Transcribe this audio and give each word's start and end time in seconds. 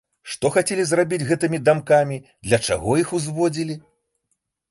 Што 0.33 0.49
хацелі 0.53 0.85
зрабіць 0.91 1.25
гэтымі 1.31 1.59
дамкамі, 1.67 2.17
для 2.49 2.59
чаго 2.69 2.97
іх 3.05 3.13
узводзілі? 3.17 3.77